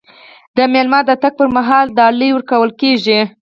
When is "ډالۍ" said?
1.97-2.29